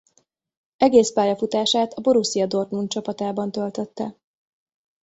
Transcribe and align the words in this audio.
Egész 0.77 1.13
pályafutását 1.13 1.93
a 1.93 2.01
Borussia 2.01 2.45
Dortmund 2.45 2.89
csapatában 2.89 3.51
töltötte. 3.51 4.15